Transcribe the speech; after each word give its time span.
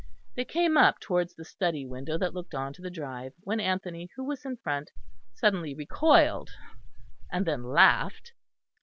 They 0.33 0.45
came 0.45 0.77
up 0.77 0.99
towards 0.99 1.35
the 1.35 1.45
study 1.45 1.85
window 1.85 2.17
that 2.17 2.33
looked 2.33 2.55
on 2.55 2.73
to 2.73 2.81
the 2.81 2.89
drive; 2.89 3.33
when 3.43 3.59
Anthony, 3.59 4.09
who 4.15 4.23
was 4.25 4.43
in 4.45 4.57
front, 4.57 4.89
suddenly 5.35 5.75
recoiled 5.75 6.49
and 7.31 7.45
then 7.45 7.61
laughed. 7.63 8.31